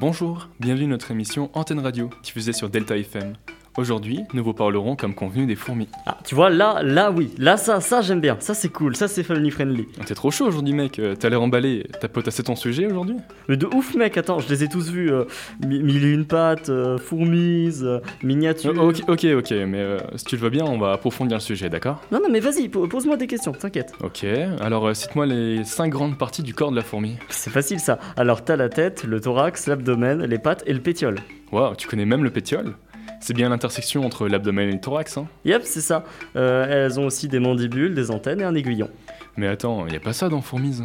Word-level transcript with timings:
Bonjour, 0.00 0.48
bienvenue 0.58 0.86
à 0.86 0.88
notre 0.88 1.10
émission 1.10 1.50
Antenne 1.52 1.78
Radio, 1.78 2.08
diffusée 2.22 2.54
sur 2.54 2.70
Delta 2.70 2.96
FM. 2.96 3.34
Aujourd'hui, 3.76 4.20
nous 4.34 4.42
vous 4.42 4.52
parlerons 4.52 4.96
comme 4.96 5.14
convenu 5.14 5.46
des 5.46 5.54
fourmis. 5.54 5.88
Ah, 6.04 6.18
tu 6.24 6.34
vois, 6.34 6.50
là, 6.50 6.82
là, 6.82 7.12
oui. 7.12 7.30
Là, 7.38 7.56
ça, 7.56 7.80
ça, 7.80 8.00
j'aime 8.02 8.20
bien. 8.20 8.36
Ça, 8.40 8.52
c'est 8.52 8.68
cool. 8.68 8.96
Ça, 8.96 9.06
c'est 9.06 9.22
family 9.22 9.50
friendly. 9.50 9.86
T'es 10.06 10.14
trop 10.14 10.32
chaud 10.32 10.46
aujourd'hui, 10.46 10.74
mec. 10.74 10.98
Euh, 10.98 11.14
T'as 11.14 11.28
l'air 11.28 11.40
emballé. 11.40 11.86
T'as 12.00 12.08
potassé 12.08 12.42
ton 12.42 12.56
sujet 12.56 12.86
aujourd'hui? 12.86 13.16
Mais 13.48 13.56
de 13.56 13.66
ouf, 13.66 13.94
mec. 13.94 14.18
Attends, 14.18 14.40
je 14.40 14.48
les 14.48 14.64
ai 14.64 14.68
tous 14.68 14.90
vus. 14.90 15.12
euh, 15.12 15.24
mi- 15.64 15.82
mille 15.82 16.04
et 16.04 16.10
une 16.12 16.26
pattes, 16.26 16.68
euh, 16.68 16.98
fourmis, 16.98 17.72
euh, 17.82 18.00
miniatures. 18.24 18.72
Euh, 18.76 18.88
Ok, 18.90 19.02
ok, 19.06 19.26
ok, 19.38 19.50
mais 19.68 19.78
euh, 19.78 19.98
si 20.16 20.24
tu 20.24 20.36
le 20.36 20.42
veux 20.42 20.50
bien, 20.50 20.64
on 20.64 20.78
va 20.78 20.92
approfondir 20.92 21.36
le 21.36 21.42
sujet, 21.42 21.68
d'accord? 21.70 22.00
Non, 22.10 22.18
non, 22.20 22.28
mais 22.28 22.40
vas-y, 22.40 22.68
po- 22.68 22.88
pose-moi 22.88 23.16
des 23.16 23.28
questions, 23.28 23.52
t'inquiète. 23.52 23.92
Ok, 24.02 24.24
alors 24.60 24.94
cite-moi 24.96 25.26
les 25.26 25.62
cinq 25.64 25.90
grandes 25.90 26.18
parties 26.18 26.42
du 26.42 26.54
corps 26.54 26.72
de 26.72 26.76
la 26.76 26.82
fourmi. 26.82 27.16
C'est 27.28 27.50
facile, 27.50 27.78
ça. 27.78 27.98
Alors, 28.16 28.44
t'as 28.44 28.56
la 28.56 28.68
tête, 28.68 29.04
le 29.04 29.20
thorax, 29.20 29.68
l'abdomen, 29.68 30.24
les 30.24 30.38
pattes 30.38 30.64
et 30.66 30.72
le 30.72 30.80
pétiole. 30.80 31.16
Waouh, 31.52 31.76
tu 31.76 31.86
connais 31.86 32.04
même 32.04 32.24
le 32.24 32.30
pétiole? 32.30 32.74
C'est 33.20 33.34
bien 33.34 33.50
l'intersection 33.50 34.04
entre 34.04 34.26
l'abdomen 34.28 34.68
et 34.68 34.72
le 34.72 34.80
thorax, 34.80 35.18
hein 35.18 35.26
Yep, 35.44 35.62
c'est 35.64 35.80
ça. 35.82 36.04
Euh, 36.36 36.86
elles 36.86 36.98
ont 36.98 37.06
aussi 37.06 37.28
des 37.28 37.38
mandibules, 37.38 37.94
des 37.94 38.10
antennes 38.10 38.40
et 38.40 38.44
un 38.44 38.54
aiguillon. 38.54 38.88
Mais 39.36 39.46
attends, 39.46 39.86
y 39.86 39.96
a 39.96 40.00
pas 40.00 40.12
ça 40.12 40.28
dans 40.28 40.40
fourmise? 40.40 40.82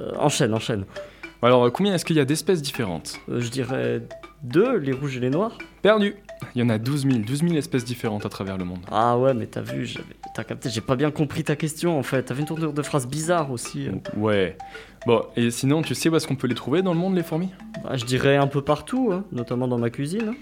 Euh, 0.00 0.12
enchaîne, 0.18 0.54
enchaîne. 0.54 0.84
Alors, 1.42 1.64
euh, 1.66 1.70
combien 1.70 1.94
est-ce 1.94 2.04
qu'il 2.04 2.16
y 2.16 2.20
a 2.20 2.24
d'espèces 2.24 2.62
différentes? 2.62 3.20
Euh, 3.28 3.40
je 3.40 3.48
dirais 3.50 4.02
deux, 4.42 4.76
les 4.78 4.92
rouges 4.92 5.16
et 5.16 5.20
les 5.20 5.30
noirs. 5.30 5.56
Perdu 5.82 6.14
Il 6.54 6.60
y 6.60 6.64
en 6.64 6.68
a 6.68 6.78
12 6.78 7.02
000, 7.06 7.18
12 7.18 7.40
000 7.42 7.54
espèces 7.54 7.84
différentes 7.84 8.24
à 8.26 8.28
travers 8.28 8.56
le 8.58 8.64
monde. 8.64 8.80
Ah 8.90 9.16
ouais, 9.18 9.34
mais 9.34 9.46
t'as 9.46 9.60
vu, 9.60 9.84
j'avais- 9.86 10.04
t'as 10.34 10.44
capté, 10.44 10.70
j'ai 10.70 10.80
pas 10.80 10.96
bien 10.96 11.10
compris 11.10 11.44
ta 11.44 11.54
question 11.56 11.98
en 11.98 12.02
fait. 12.02 12.22
T'avais 12.24 12.40
une 12.40 12.46
tournure 12.46 12.72
de 12.72 12.82
phrase 12.82 13.06
bizarre 13.06 13.50
aussi. 13.50 13.88
euh. 13.88 13.92
Ouais. 14.16 14.56
Bon, 15.06 15.22
et 15.36 15.50
sinon, 15.50 15.82
tu 15.82 15.94
sais 15.94 16.08
où 16.08 16.16
est-ce 16.16 16.26
qu'on 16.26 16.36
peut 16.36 16.46
les 16.48 16.54
trouver 16.54 16.82
dans 16.82 16.92
le 16.92 16.98
monde, 16.98 17.14
les 17.14 17.22
fourmis? 17.22 17.50
Bah, 17.84 17.96
je 17.96 18.04
dirais 18.04 18.36
un 18.36 18.46
peu 18.48 18.62
partout, 18.62 19.10
hein, 19.12 19.24
notamment 19.32 19.68
dans 19.68 19.78
ma 19.78 19.90
cuisine. 19.90 20.34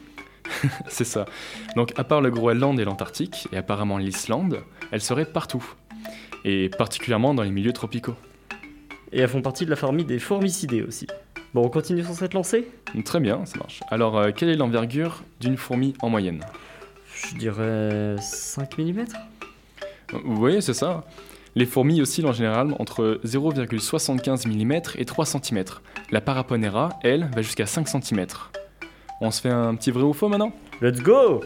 C'est 0.88 1.04
ça. 1.04 1.26
Donc, 1.76 1.92
à 1.96 2.04
part 2.04 2.20
le 2.20 2.30
Groenland 2.30 2.78
et 2.78 2.84
l'Antarctique, 2.84 3.48
et 3.52 3.56
apparemment 3.56 3.98
l'Islande, 3.98 4.62
elles 4.90 5.00
seraient 5.00 5.26
partout. 5.26 5.64
Et 6.44 6.68
particulièrement 6.68 7.34
dans 7.34 7.42
les 7.42 7.50
milieux 7.50 7.72
tropicaux. 7.72 8.14
Et 9.12 9.20
elles 9.20 9.28
font 9.28 9.42
partie 9.42 9.64
de 9.64 9.70
la 9.70 9.76
famille 9.76 10.04
des 10.04 10.18
formicidés 10.18 10.82
aussi. 10.82 11.06
Bon, 11.54 11.64
on 11.64 11.68
continue 11.68 12.04
sur 12.04 12.14
cette 12.14 12.34
lancée? 12.34 12.68
Très 13.04 13.20
bien, 13.20 13.46
ça 13.46 13.58
marche. 13.58 13.80
Alors, 13.90 14.18
euh, 14.18 14.30
quelle 14.34 14.50
est 14.50 14.56
l'envergure 14.56 15.22
d'une 15.40 15.56
fourmi 15.56 15.94
en 16.00 16.10
moyenne? 16.10 16.40
Je 17.14 17.34
dirais 17.36 18.16
5 18.20 18.78
mm 18.78 19.06
voyez, 20.24 20.60
c'est 20.60 20.74
ça. 20.74 21.04
Les 21.54 21.66
fourmis 21.66 22.02
oscillent 22.02 22.26
en 22.26 22.32
général 22.32 22.74
entre 22.78 23.20
0,75 23.24 24.46
mm 24.46 24.82
et 24.98 25.04
3 25.04 25.24
cm. 25.24 25.64
La 26.10 26.20
Paraponera, 26.20 26.90
elle, 27.02 27.28
va 27.34 27.42
jusqu'à 27.42 27.66
5 27.66 27.88
cm. 27.88 28.26
On 29.20 29.30
se 29.30 29.40
fait 29.40 29.50
un 29.50 29.74
petit 29.74 29.90
vrai 29.90 30.02
ou 30.02 30.12
faux 30.12 30.28
maintenant 30.28 30.52
Let's 30.82 31.00
go 31.00 31.42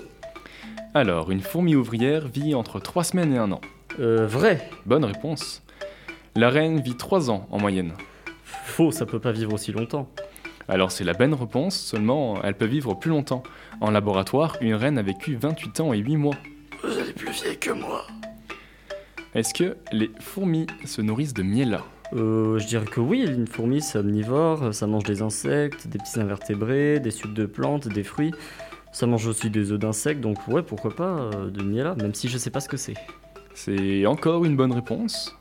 Alors, 0.93 1.31
une 1.31 1.41
fourmi 1.41 1.77
ouvrière 1.77 2.27
vit 2.27 2.55
entre 2.55 2.81
3 2.81 3.05
semaines 3.05 3.33
et 3.33 3.39
1 3.39 3.53
an. 3.53 3.61
Euh, 4.01 4.27
vrai 4.27 4.69
Bonne 4.87 5.05
réponse. 5.05 5.63
La 6.35 6.51
reine 6.51 6.81
vit 6.81 6.97
3 6.97 7.31
ans 7.31 7.47
en 7.51 7.61
moyenne. 7.61 7.93
Faux, 8.43 8.91
ça 8.91 9.07
peut 9.07 9.21
pas 9.21 9.31
vivre 9.31 9.55
aussi 9.55 9.71
longtemps. 9.71 10.09
Alors 10.69 10.91
c'est 10.91 11.05
la 11.05 11.15
bonne 11.15 11.35
réponse, 11.35 11.77
seulement 11.77 12.41
elle 12.43 12.55
peut 12.55 12.65
vivre 12.65 12.95
plus 12.95 13.11
longtemps. 13.11 13.43
En 13.81 13.91
laboratoire, 13.91 14.57
une 14.61 14.75
reine 14.75 14.99
a 14.99 15.03
vécu 15.03 15.37
28 15.37 15.81
ans 15.81 15.93
et 15.93 15.99
8 15.99 16.17
mois. 16.17 16.37
Vous 16.83 16.99
êtes 16.99 17.15
plus 17.15 17.31
vieille 17.31 17.59
que 17.59 17.71
moi 17.71 18.05
Est-ce 19.35 19.55
que 19.55 19.77
les 19.93 20.11
fourmis 20.21 20.67
se 20.85 21.03
nourrissent 21.03 21.35
de 21.35 21.43
miel 21.43 21.81
Euh, 22.13 22.59
je 22.59 22.67
dirais 22.67 22.87
que 22.87 23.01
oui, 23.01 23.25
une 23.25 23.47
fourmi 23.47 23.81
c'est 23.81 23.99
omnivore, 23.99 24.75
ça 24.75 24.87
mange 24.87 25.05
des 25.05 25.23
insectes, 25.23 25.87
des 25.87 25.99
petits 25.99 26.19
invertébrés, 26.19 26.99
des 26.99 27.11
sucs 27.11 27.35
de 27.35 27.47
plantes, 27.47 27.89
des 27.89 28.03
fruits. 28.03 28.33
Ça 28.93 29.07
mange 29.07 29.27
aussi 29.27 29.51
des 29.51 29.71
œufs 29.71 29.79
d'insectes, 29.79 30.21
donc 30.21 30.37
ouais, 30.49 30.63
pourquoi 30.63 30.95
pas, 30.95 31.31
euh, 31.35 31.51
de 31.51 31.63
miela, 31.63 31.95
même 31.95 32.13
si 32.13 32.29
je 32.29 32.39
sais 32.39 32.51
pas 32.51 32.61
ce 32.61 32.69
que 32.69 32.77
c'est. 32.77 32.95
C'est 33.55 34.07
encore 34.07 34.45
une 34.45 34.57
bonne 34.57 34.73
réponse. 34.73 35.37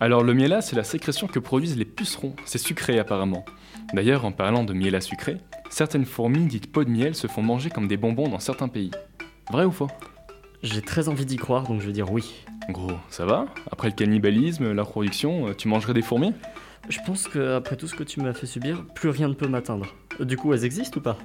Alors 0.00 0.24
le 0.24 0.34
miela, 0.34 0.60
c'est 0.60 0.74
la 0.74 0.82
sécrétion 0.82 1.28
que 1.28 1.38
produisent 1.38 1.78
les 1.78 1.84
pucerons. 1.84 2.34
C'est 2.44 2.58
sucré 2.58 2.98
apparemment. 2.98 3.44
D'ailleurs, 3.92 4.24
en 4.24 4.32
parlant 4.32 4.64
de 4.64 4.72
miel 4.72 4.96
à 4.96 5.00
sucré, 5.00 5.38
certaines 5.70 6.04
fourmis 6.04 6.46
dites 6.46 6.72
pot 6.72 6.82
de 6.84 6.90
miel 6.90 7.14
se 7.14 7.28
font 7.28 7.42
manger 7.42 7.70
comme 7.70 7.86
des 7.86 7.96
bonbons 7.96 8.28
dans 8.28 8.40
certains 8.40 8.68
pays. 8.68 8.90
Vrai 9.50 9.64
ou 9.64 9.70
faux? 9.70 9.88
J'ai 10.64 10.80
très 10.80 11.10
envie 11.10 11.26
d'y 11.26 11.36
croire, 11.36 11.64
donc 11.68 11.82
je 11.82 11.86
vais 11.86 11.92
dire 11.92 12.10
oui. 12.10 12.24
Gros, 12.70 12.92
ça 13.10 13.26
va? 13.26 13.44
Après 13.70 13.88
le 13.88 13.94
cannibalisme, 13.94 14.72
la 14.72 14.82
reproduction, 14.82 15.48
euh, 15.48 15.52
tu 15.52 15.68
mangerais 15.68 15.92
des 15.92 16.00
fourmis? 16.00 16.32
Je 16.88 16.98
pense 17.06 17.28
que 17.28 17.54
après 17.54 17.76
tout 17.76 17.86
ce 17.86 17.94
que 17.94 18.02
tu 18.02 18.22
m'as 18.22 18.32
fait 18.32 18.46
subir, 18.46 18.82
plus 18.94 19.10
rien 19.10 19.28
ne 19.28 19.34
peut 19.34 19.46
m'atteindre. 19.46 19.84
Euh, 20.20 20.24
Du 20.24 20.38
coup, 20.38 20.54
elles 20.54 20.64
existent 20.64 20.98
ou 20.98 21.02
pas? 21.02 21.18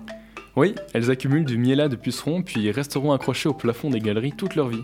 Oui, 0.57 0.75
elles 0.93 1.09
accumulent 1.09 1.45
du 1.45 1.57
miela 1.57 1.87
de 1.87 1.95
pucerons 1.95 2.41
puis 2.41 2.69
resteront 2.69 3.13
accrochées 3.13 3.47
au 3.47 3.53
plafond 3.53 3.89
des 3.89 4.01
galeries 4.01 4.33
toute 4.33 4.55
leur 4.55 4.67
vie. 4.67 4.83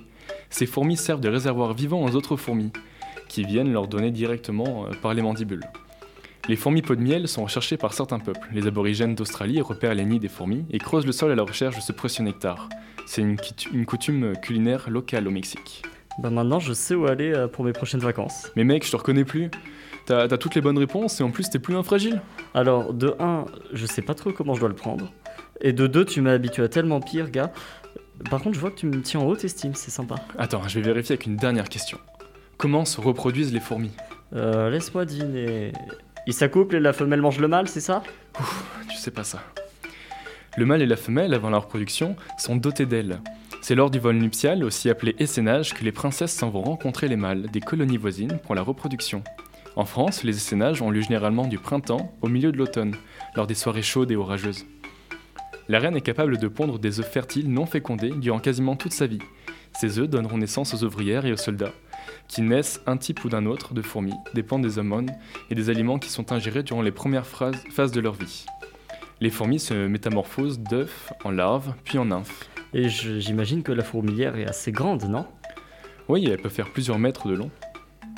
Ces 0.50 0.68
fourmis 0.68 0.96
servent 0.96 1.20
de 1.20 1.28
réservoir 1.28 1.74
vivant 1.74 2.02
aux 2.06 2.16
autres 2.16 2.38
fourmis, 2.38 2.72
qui 3.28 3.44
viennent 3.44 3.74
leur 3.74 3.90
donner 3.90 4.12
directement 4.12 4.86
euh, 4.86 4.92
par 5.02 5.14
les 5.14 5.22
mandibules. 5.22 5.66
Les 6.48 6.56
fourmis 6.56 6.84
pot 6.84 6.96
de 6.96 7.02
miel 7.02 7.28
sont 7.28 7.44
recherchées 7.44 7.76
par 7.76 7.94
certains 7.94 8.20
peuples. 8.20 8.48
Les 8.54 8.68
aborigènes 8.68 9.16
d'Australie 9.16 9.62
repèrent 9.62 9.96
les 9.96 10.06
nids 10.06 10.20
des 10.20 10.28
fourmis 10.28 10.64
et 10.70 10.78
creusent 10.78 11.08
le 11.08 11.12
sol 11.12 11.32
à 11.32 11.36
la 11.36 11.42
recherche 11.42 11.76
de 11.76 11.82
ce 11.82 11.92
précieux 11.92 12.24
nectar. 12.24 12.70
C'est 13.08 13.24
une, 13.24 13.86
coutume 13.86 14.34
culinaire 14.44 14.88
locale 14.92 15.28
au 15.28 15.32
Mexique. 15.32 15.82
Bah 16.20 16.30
maintenant, 16.30 16.60
je 16.60 16.74
sais 16.74 16.94
où 16.94 17.08
aller 17.08 17.34
euh, 17.34 17.48
pour 17.48 17.66
mes 17.66 17.74
prochaines 17.74 18.00
vacances. 18.00 18.52
Mais 18.56 18.64
mec, 18.64 18.86
je 18.86 18.92
te 18.92 18.96
reconnais 18.96 19.26
plus. 19.26 19.50
T'as 20.06 20.28
t'as 20.28 20.38
toutes 20.38 20.54
les 20.54 20.62
bonnes 20.62 20.78
réponses 20.78 21.20
et 21.20 21.24
en 21.24 21.32
plus 21.32 21.50
t'es 21.50 21.58
plus 21.58 21.76
infragile. 21.76 22.22
Alors, 22.54 22.94
de 22.94 23.16
1, 23.20 23.46
je 23.74 23.86
sais 23.88 24.04
pas 24.04 24.14
trop 24.14 24.32
comment 24.32 24.54
je 24.54 24.60
dois 24.60 24.70
le 24.70 24.76
prendre. 24.76 25.12
Et 25.62 25.74
de 25.74 25.88
2, 25.88 26.06
tu 26.06 26.22
m'as 26.22 26.34
habitué 26.34 26.62
à 26.62 26.70
tellement 26.70 27.00
pire, 27.00 27.32
gars. 27.32 27.52
Par 28.30 28.40
contre, 28.40 28.56
je 28.56 28.60
vois 28.60 28.70
que 28.70 28.78
tu 28.78 28.86
me 28.86 29.02
tiens 29.02 29.20
en 29.20 29.26
haute 29.26 29.44
estime, 29.44 29.74
c'est 29.74 29.92
sympa. 29.92 30.16
Attends, 30.38 30.68
je 30.68 30.80
vais 30.80 30.86
vérifier 30.86 31.14
avec 31.14 31.26
une 31.26 31.38
dernière 31.38 31.70
question. 31.70 31.98
Comment 32.58 32.86
se 32.86 33.02
reproduisent 33.02 33.52
les 33.52 33.60
fourmis? 33.60 33.92
Euh, 34.34 34.70
laisse-moi 34.70 35.06
deviner. 35.06 35.74
Ils 36.28 36.34
s'accouplent 36.34 36.76
et 36.76 36.80
la 36.80 36.94
femelle 36.94 37.22
mange 37.22 37.40
le 37.40 37.48
mâle, 37.48 37.68
c'est 37.68 37.82
ça? 37.82 38.02
Tu 38.90 38.98
sais 38.98 39.12
pas 39.12 39.24
ça. 39.24 39.44
Le 40.58 40.66
mâle 40.66 40.82
et 40.82 40.88
la 40.88 40.96
femelle, 40.96 41.34
avant 41.34 41.50
leur 41.50 41.64
reproduction, 41.64 42.16
sont 42.38 42.56
dotés 42.56 42.86
d'ailes. 42.86 43.20
C'est 43.62 43.76
lors 43.76 43.92
du 43.92 44.00
vol 44.00 44.16
nuptial, 44.16 44.64
aussi 44.64 44.90
appelé 44.90 45.16
essaimage, 45.20 45.74
que 45.74 45.84
les 45.84 45.92
princesses 45.92 46.34
s'en 46.34 46.50
vont 46.50 46.62
rencontrer 46.62 47.08
les 47.08 47.16
mâles 47.16 47.44
des 47.52 47.60
colonies 47.60 47.98
voisines 47.98 48.40
pour 48.44 48.56
la 48.56 48.62
reproduction. 48.62 49.24
En 49.76 49.86
France, 49.86 50.24
les 50.24 50.36
essaimages 50.36 50.82
ont 50.82 50.90
lieu 50.90 51.02
généralement 51.02 51.48
du 51.48 51.60
printemps 51.60 52.14
au 52.22 52.28
milieu 52.28 52.52
de 52.52 52.58
l'automne, 52.58 52.96
lors 53.36 53.46
des 53.46 53.56
soirées 53.56 53.82
chaudes 53.82 54.12
et 54.12 54.16
orageuses. 54.16 54.66
La 55.68 55.80
reine 55.80 55.98
est 55.98 56.02
capable 56.02 56.38
de 56.38 56.48
pondre 56.48 56.80
des 56.80 57.00
œufs 57.00 57.12
fertiles 57.12 57.52
non 57.52 57.66
fécondés 57.66 58.12
durant 58.12 58.40
quasiment 58.40 58.76
toute 58.76 58.94
sa 58.94 59.08
vie. 59.08 59.20
Ces 59.74 60.00
œufs 60.00 60.10
donneront 60.10 60.38
naissance 60.38 60.74
aux 60.74 60.86
ouvrières 60.86 61.26
et 61.26 61.34
aux 61.34 61.38
soldats, 61.38 61.74
qui 62.28 62.42
naissent 62.42 62.82
un 62.86 62.98
type 62.98 63.24
ou 63.24 63.30
d'un 63.30 63.46
autre 63.46 63.74
de 63.74 63.82
fourmis, 63.82 64.14
dépendent 64.34 64.64
des 64.64 64.78
hormones 64.78 65.12
et 65.50 65.56
des 65.56 65.70
aliments 65.70 66.00
qui 66.00 66.10
sont 66.10 66.32
ingérés 66.32 66.64
durant 66.64 66.82
les 66.82 66.92
premières 66.92 67.26
phases 67.26 67.92
de 67.92 68.00
leur 68.00 68.14
vie. 68.14 68.46
Les 69.22 69.30
fourmis 69.30 69.60
se 69.60 69.74
métamorphosent 69.88 70.60
d'œufs 70.60 71.14
en 71.24 71.32
larves, 71.32 71.74
puis 71.84 71.98
en 71.98 72.06
nymphes. 72.06 72.50
Et 72.74 72.90
j'imagine 72.90 73.64
que 73.64 73.72
la 73.72 73.84
fourmilière 73.84 74.36
est 74.36 74.46
assez 74.46 74.72
grande, 74.72 75.04
non? 75.06 75.26
Oui, 76.10 76.26
elles 76.30 76.42
peuvent 76.42 76.52
faire 76.52 76.72
plusieurs 76.72 77.00
mètres 77.00 77.28
de 77.28 77.34
long. 77.34 77.50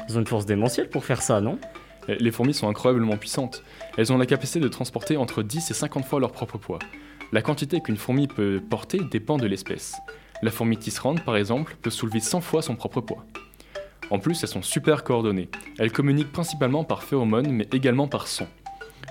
Ils 0.10 0.18
ont 0.18 0.22
une 0.22 0.28
force 0.28 0.46
démentielle 0.46 0.90
pour 0.90 1.06
faire 1.06 1.22
ça, 1.22 1.40
non? 1.40 1.60
Les 2.08 2.32
fourmis 2.32 2.54
sont 2.54 2.68
incroyablement 2.68 3.18
puissantes. 3.18 3.64
Elles 3.98 4.12
ont 4.12 4.18
la 4.18 4.26
capacité 4.26 4.60
de 4.60 4.68
transporter 4.68 5.18
entre 5.18 5.44
10 5.44 5.70
et 5.70 5.74
50 5.74 6.06
fois 6.06 6.20
leur 6.20 6.32
propre 6.32 6.58
poids. 6.58 6.80
La 7.34 7.42
quantité 7.42 7.82
qu'une 7.82 7.98
fourmi 7.98 8.28
peut 8.28 8.62
porter 8.68 9.00
dépend 9.12 9.38
de 9.38 9.46
l'espèce. 9.46 9.98
La 10.42 10.50
fourmi 10.50 10.78
tisserande, 10.78 11.24
par 11.24 11.36
exemple, 11.36 11.76
peut 11.82 11.90
soulever 11.90 12.22
100 12.22 12.42
fois 12.42 12.62
son 12.62 12.76
propre 12.76 13.02
poids. 13.02 13.26
En 14.10 14.20
plus, 14.20 14.42
elles 14.42 14.50
sont 14.50 14.62
super 14.62 15.04
coordonnées. 15.04 15.50
Elles 15.80 15.92
communiquent 15.92 16.32
principalement 16.32 16.84
par 16.84 17.04
phéromones, 17.04 17.50
mais 17.50 17.68
également 17.74 18.08
par 18.08 18.28
son. 18.28 18.48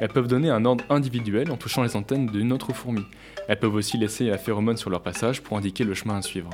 Elles 0.01 0.09
peuvent 0.09 0.29
donner 0.29 0.51
un 0.51 0.65
ordre 0.65 0.85
individuel 0.91 1.51
en 1.51 1.57
touchant 1.57 1.83
les 1.83 1.97
antennes 1.97 2.27
d'une 2.27 2.53
autre 2.53 2.73
fourmi. 2.73 3.03
Elles 3.49 3.59
peuvent 3.59 3.75
aussi 3.75 3.97
laisser 3.99 4.27
la 4.27 4.39
phéromone 4.39 4.77
sur 4.77 4.91
leur 4.91 5.03
passage 5.03 5.43
pour 5.43 5.57
indiquer 5.57 5.85
le 5.85 5.95
chemin 5.95 6.17
à 6.19 6.23
suivre. 6.23 6.51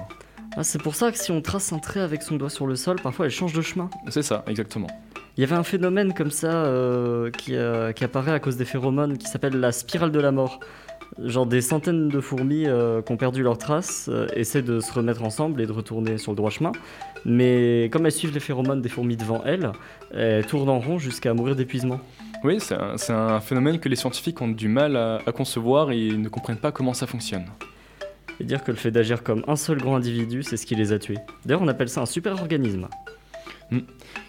ah, 0.57 0.63
C'est 0.63 0.81
pour 0.83 0.95
ça 0.95 1.11
que 1.11 1.19
si 1.19 1.31
on 1.33 1.41
trace 1.41 1.73
un 1.73 1.79
trait 1.79 2.01
avec 2.01 2.23
son 2.23 2.37
doigt 2.37 2.51
sur 2.51 2.67
le 2.67 2.77
sol, 2.77 2.97
parfois 3.03 3.27
elle 3.27 3.33
change 3.33 3.53
de 3.53 3.63
chemin. 3.63 3.91
C'est 4.09 4.23
ça, 4.23 4.45
exactement. 4.47 4.89
Il 5.37 5.41
y 5.41 5.45
avait 5.45 5.57
un 5.57 5.63
phénomène 5.63 6.13
comme 6.13 6.31
ça 6.31 6.53
euh, 6.53 7.31
qui, 7.31 7.57
euh, 7.57 7.93
qui 7.93 8.05
apparaît 8.05 8.33
à 8.33 8.39
cause 8.39 8.57
des 8.57 8.67
phéromones 8.67 9.17
qui 9.17 9.27
s'appelle 9.27 9.59
la 9.59 9.73
spirale 9.73 10.13
de 10.13 10.21
la 10.21 10.31
mort. 10.31 10.61
Genre 11.19 11.47
des 11.47 11.61
centaines 11.61 12.09
de 12.09 12.21
fourmis 12.21 12.67
euh, 12.67 13.03
qui 13.03 13.13
ont 13.13 13.17
perdu 13.17 13.43
leurs 13.43 13.59
traces 13.59 14.09
euh, 14.11 14.27
essaient 14.35 14.63
de 14.63 14.81
se 14.81 14.93
remettre 14.93 15.23
ensemble 15.23 15.61
et 15.61 15.67
de 15.67 15.73
retourner 15.73 16.17
sur 16.17 16.33
le 16.33 16.37
droit 16.37 16.51
chemin. 16.51 16.73
Mais 17.25 17.91
comme 17.93 18.07
elles 18.07 18.13
suivent 18.13 18.33
les 18.33 18.41
phéromones 18.41 18.81
des 18.81 18.89
fourmis 18.89 19.17
devant 19.17 19.43
elles, 19.45 19.71
elles 20.15 20.47
tournent 20.47 20.71
en 20.71 20.81
rond 20.81 20.99
jusqu'à 20.99 21.35
mourir 21.35 21.55
d'épuisement. 21.55 22.01
Oui, 22.45 22.59
c'est 22.61 23.13
un, 23.13 23.41
phénomène 23.41 23.79
que 23.79 23.89
les 23.89 23.97
scientifiques 23.97 24.41
ont 24.41 24.49
du 24.49 24.69
mal 24.69 24.97
à, 24.97 25.21
à 25.27 25.33
concevoir 25.33 25.93
et 25.93 26.09
ne 26.09 26.29
comprennent 26.29 26.57
pas 26.57 26.73
comment 26.73 26.95
ça 26.95 27.07
fonctionne. 27.07 27.45
Et 28.41 28.45
dire 28.45 28.65
que 28.65 28.73
le 28.73 28.77
fait 28.77 28.91
d'agir 28.91 29.23
comme 29.23 29.45
un 29.47 29.57
seul 29.57 29.79
grand 29.79 29.97
individu, 29.97 30.43
c'est 30.43 30.57
ce 30.57 30.67
qui 30.67 30.75
les 30.75 30.93
a 30.93 30.99
tués. 30.99 31.19
D'ailleurs, 31.45 31.63
on 31.63 31.69
appelle 31.69 31.89
ça 31.89 32.01
un 32.01 32.07
super-organisme. 32.07 32.89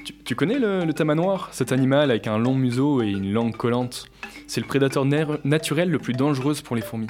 Tu, 0.05 0.13
tu 0.23 0.35
connais 0.35 0.59
le, 0.59 0.85
le 0.85 0.93
tamanoir? 0.93 1.49
Cet 1.51 1.71
animal 1.71 2.11
avec 2.11 2.27
un 2.27 2.37
long 2.37 2.55
museau 2.55 3.01
et 3.01 3.09
une 3.09 3.31
langue 3.31 3.55
collante. 3.55 4.05
C'est 4.53 4.61
le 4.61 4.67
prédateur 4.67 5.03
naturel 5.43 5.89
le 5.89 5.97
plus 5.97 6.13
dangereux 6.13 6.53
pour 6.63 6.75
les 6.75 6.83
fourmis. 6.83 7.07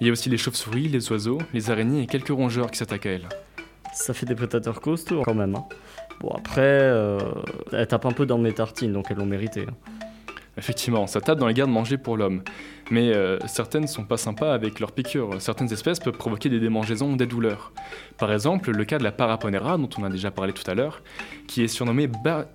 Il 0.00 0.08
y 0.08 0.10
a 0.10 0.12
aussi 0.12 0.28
les 0.28 0.36
chauves-souris, 0.36 0.88
les 0.88 1.12
oiseaux, 1.12 1.38
les 1.54 1.70
araignées 1.70 2.02
et 2.02 2.06
quelques 2.06 2.30
rongeurs 2.30 2.72
qui 2.72 2.78
s'attaquent 2.78 3.06
à 3.06 3.10
elles. 3.10 3.28
Ça 3.92 4.12
fait 4.12 4.26
des 4.26 4.34
prédateurs 4.34 4.80
costauds 4.80 5.22
quand 5.22 5.34
même. 5.34 5.54
Hein. 5.54 5.64
Bon 6.18 6.30
après, 6.30 6.62
euh, 6.62 7.20
elles 7.70 7.86
tapent 7.86 8.06
un 8.06 8.10
peu 8.10 8.26
dans 8.26 8.38
mes 8.38 8.52
tartines, 8.52 8.92
donc 8.92 9.06
elles 9.12 9.16
l'ont 9.16 9.26
mérité. 9.26 9.66
Hein. 9.68 9.74
Effectivement, 10.58 11.06
ça 11.06 11.20
tape 11.20 11.38
dans 11.38 11.46
les 11.46 11.54
gardes-manger 11.54 11.98
pour 11.98 12.16
l'homme. 12.16 12.42
Mais 12.90 13.14
euh, 13.14 13.38
certaines 13.46 13.86
sont 13.86 14.04
pas 14.04 14.16
sympas 14.16 14.52
avec 14.52 14.80
leurs 14.80 14.90
piqûres. 14.90 15.40
Certaines 15.40 15.72
espèces 15.72 16.00
peuvent 16.00 16.16
provoquer 16.16 16.48
des 16.48 16.58
démangeaisons 16.58 17.12
ou 17.12 17.16
des 17.16 17.26
douleurs. 17.26 17.72
Par 18.18 18.32
exemple, 18.32 18.72
le 18.72 18.84
cas 18.84 18.98
de 18.98 19.04
la 19.04 19.12
Paraponera, 19.12 19.78
dont 19.78 19.90
on 19.98 20.02
a 20.02 20.10
déjà 20.10 20.32
parlé 20.32 20.52
tout 20.52 20.68
à 20.68 20.74
l'heure, 20.74 21.04
qui 21.46 21.62
est 21.62 21.68
surnommée 21.68 22.10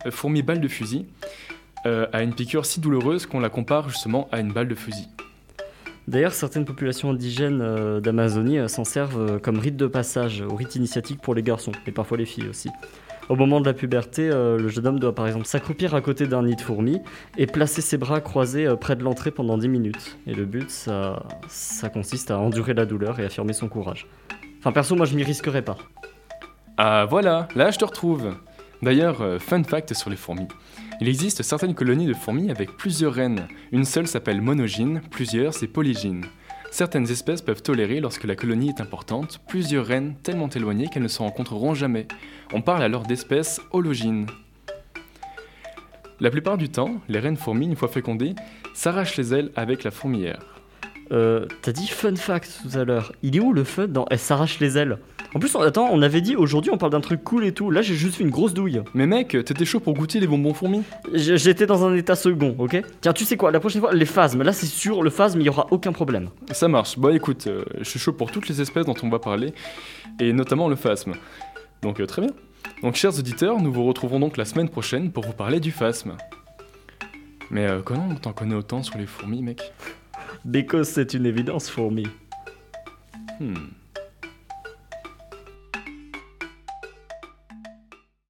fourmi 0.10 0.42
balle 0.42 0.60
de 0.60 0.68
fusil, 0.68 1.06
euh, 1.86 2.08
a 2.14 2.24
une 2.24 2.34
piqûre 2.34 2.66
si 2.66 2.80
douloureuse 2.80 3.26
qu'on 3.26 3.40
la 3.40 3.50
compare 3.50 3.90
justement 3.90 4.28
à 4.32 4.40
une 4.40 4.52
balle 4.52 4.68
de 4.68 4.76
fusil. 4.76 5.08
D'ailleurs, 6.08 6.34
certaines 6.34 6.66
populations 6.66 7.12
indigènes 7.12 7.62
euh, 7.62 8.00
d'Amazonie 8.00 8.68
s'en 8.70 8.84
servent 8.84 9.40
comme 9.40 9.60
rite 9.60 9.78
de 9.78 9.88
passage, 9.88 10.42
ou 10.42 10.56
rite 10.56 10.76
initiatique 10.76 11.22
pour 11.22 11.36
les 11.36 11.44
garçons, 11.44 11.72
et 11.88 11.92
parfois 11.92 12.18
les 12.18 12.26
filles 12.26 12.50
aussi. 12.50 12.70
Au 13.32 13.36
moment 13.38 13.62
de 13.62 13.66
la 13.66 13.74
puberté, 13.74 14.30
euh, 14.30 14.58
le 14.58 14.68
jeune 14.68 14.88
homme 14.88 15.00
doit 15.00 15.16
par 15.16 15.26
exemple 15.26 15.46
s'accroupir 15.46 15.96
à 15.96 16.02
côté 16.02 16.28
d'un 16.28 16.44
nid 16.44 16.58
de 16.58 16.62
fourmis 16.62 17.02
et 17.38 17.48
placer 17.48 17.80
ses 17.82 17.98
bras 17.98 18.20
croisés 18.20 18.68
euh, 18.68 18.76
près 18.76 18.98
de 18.98 19.04
l'entrée 19.04 19.32
pendant 19.32 19.58
10 19.58 19.70
minutes. 19.70 20.18
Et 20.28 20.34
le 20.34 20.44
but, 20.44 20.70
ça, 20.70 21.24
ça 21.48 21.88
consiste 21.88 22.30
à 22.30 22.40
endurer 22.40 22.74
la 22.74 22.86
douleur 22.86 23.22
et 23.22 23.26
affirmer 23.26 23.54
son 23.54 23.70
courage. 23.70 24.06
Enfin, 24.60 24.74
perso, 24.74 24.96
moi 24.96 25.06
je 25.06 25.16
m'y 25.16 25.24
risquerais 25.24 25.62
pas. 25.62 25.78
Ah 26.78 27.06
voilà, 27.10 27.48
là 27.56 27.72
je 27.72 27.78
te 27.78 27.86
retrouve. 27.86 28.34
D'ailleurs, 28.82 29.22
euh, 29.22 29.38
fun 29.38 29.64
fact 29.64 29.94
sur 29.94 30.10
les 30.10 30.16
fourmis. 30.16 30.48
Il 31.02 31.08
existe 31.08 31.44
certaines 31.44 31.76
colonies 31.76 32.08
de 32.08 32.14
fourmis 32.14 32.50
avec 32.50 32.78
plusieurs 32.78 33.14
reines. 33.14 33.48
Une 33.72 33.86
seule 33.86 34.08
s'appelle 34.08 34.42
monogyne, 34.42 35.02
plusieurs 35.12 35.54
c'est 35.54 35.68
polygyne. 35.68 36.26
Certaines 36.72 37.10
espèces 37.12 37.42
peuvent 37.42 37.62
tolérer, 37.62 38.00
lorsque 38.00 38.24
la 38.24 38.36
colonie 38.36 38.70
est 38.70 38.82
importante, 38.82 39.42
plusieurs 39.48 39.86
reines 39.86 40.16
tellement 40.24 40.50
éloignées 40.50 40.88
qu'elles 40.88 41.04
ne 41.04 41.08
se 41.08 41.20
rencontreront 41.20 41.74
jamais. 41.74 42.08
On 42.54 42.62
parle 42.62 42.82
alors 42.82 43.04
d'espèces 43.04 43.62
hologynes. 43.72 44.26
La 46.20 46.32
plupart 46.32 46.58
du 46.58 46.70
temps, 46.70 47.02
les 47.10 47.20
reines 47.20 47.38
fourmis, 47.38 47.66
une 47.66 47.76
fois 47.76 47.88
fécondées, 47.88 48.36
s'arrachent 48.74 49.18
les 49.18 49.34
ailes 49.34 49.52
avec 49.56 49.84
la 49.84 49.92
fourmilière. 49.92 50.61
Euh, 51.12 51.46
t'as 51.62 51.72
dit 51.72 51.88
fun 51.88 52.16
fact 52.16 52.62
tout 52.64 52.78
à 52.78 52.84
l'heure. 52.84 53.12
Il 53.22 53.36
est 53.36 53.40
où 53.40 53.54
le 53.54 53.64
fun 53.64 53.88
dans 53.88 54.06
Elle 54.10 54.20
s'arrache 54.20 54.60
les 54.60 54.78
ailes 54.78 54.98
en 55.34 55.40
plus, 55.40 55.56
on, 55.56 55.62
attends, 55.62 55.88
on 55.90 56.02
avait 56.02 56.20
dit 56.20 56.36
aujourd'hui 56.36 56.72
on 56.72 56.78
parle 56.78 56.92
d'un 56.92 57.00
truc 57.00 57.24
cool 57.24 57.46
et 57.46 57.54
tout. 57.54 57.72
Là, 57.72 57.82
j'ai 57.82 57.96
juste 57.96 58.16
fait 58.16 58.24
une 58.24 58.30
grosse 58.30 58.54
douille. 58.54 58.82
Mais 58.94 59.08
mec, 59.08 59.30
t'étais 59.30 59.64
chaud 59.64 59.80
pour 59.80 59.94
goûter 59.94 60.20
les 60.20 60.28
bonbons 60.28 60.54
fourmis 60.54 60.84
J'étais 61.14 61.66
dans 61.66 61.86
un 61.86 61.96
état 61.96 62.16
second, 62.16 62.56
ok 62.60 62.82
Tiens, 63.00 63.14
tu 63.14 63.24
sais 63.24 63.38
quoi, 63.38 63.52
la 63.52 63.62
prochaine 63.62 63.82
fois, 63.82 63.94
les 63.94 64.06
phasmes. 64.06 64.44
Là, 64.44 64.52
c'est 64.52 64.66
sûr, 64.66 65.04
le 65.04 65.10
phasme, 65.10 65.40
il 65.40 65.46
y 65.46 65.50
aura 65.50 65.68
aucun 65.72 65.94
problème. 65.94 66.30
Ça 66.52 66.68
marche. 66.68 66.98
Bon, 66.98 67.16
écoute, 67.16 67.48
euh, 67.48 67.64
je 67.78 67.86
suis 67.86 68.00
chaud 68.00 68.12
pour 68.12 68.30
toutes 68.32 68.50
les 68.50 68.60
espèces 68.60 68.86
dont 68.86 68.96
on 69.04 69.10
va 69.10 69.20
parler, 69.20 69.54
et 70.20 70.34
notamment 70.34 70.68
le 70.68 70.76
phasme. 70.76 71.14
Donc, 71.82 72.02
euh, 72.02 72.06
très 72.06 72.22
bien. 72.22 72.32
Donc, 72.84 72.96
chers 72.96 73.18
auditeurs, 73.18 73.62
nous 73.62 73.72
vous 73.72 73.86
retrouverons 73.86 74.20
donc 74.20 74.36
la 74.36 74.46
semaine 74.46 74.68
prochaine 74.68 75.12
pour 75.12 75.26
vous 75.26 75.34
parler 75.34 75.62
du 75.62 75.72
phasme. 75.72 76.18
Mais 77.50 77.68
euh, 77.68 77.82
comment 77.82 78.16
t'en 78.16 78.34
connais 78.34 78.56
autant 78.56 78.84
sur 78.84 78.98
les 78.98 79.06
fourmis, 79.06 79.42
mec? 79.42 79.72
Because 80.46 80.90
c'est 80.90 81.14
une 81.14 81.26
évidence, 81.26 81.70
fourmi. 81.70 82.08
Hmm. 83.40 83.56